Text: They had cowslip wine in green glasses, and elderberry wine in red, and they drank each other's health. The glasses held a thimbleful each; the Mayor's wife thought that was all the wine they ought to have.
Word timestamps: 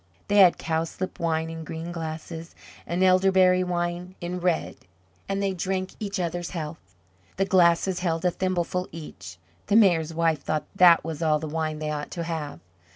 They 0.29 0.37
had 0.37 0.57
cowslip 0.57 1.19
wine 1.19 1.51
in 1.51 1.63
green 1.63 1.91
glasses, 1.91 2.55
and 2.87 3.03
elderberry 3.03 3.63
wine 3.63 4.15
in 4.19 4.39
red, 4.39 4.77
and 5.29 5.43
they 5.43 5.53
drank 5.53 5.91
each 5.99 6.19
other's 6.19 6.49
health. 6.57 6.95
The 7.37 7.45
glasses 7.45 7.99
held 7.99 8.25
a 8.25 8.31
thimbleful 8.31 8.89
each; 8.91 9.37
the 9.67 9.75
Mayor's 9.75 10.11
wife 10.11 10.41
thought 10.41 10.65
that 10.75 11.03
was 11.03 11.21
all 11.21 11.37
the 11.37 11.47
wine 11.47 11.77
they 11.77 11.91
ought 11.91 12.09
to 12.17 12.23
have. 12.23 12.61